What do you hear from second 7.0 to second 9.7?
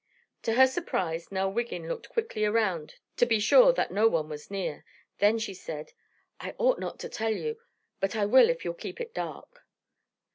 to tell you, but I will if you'll keep it dark."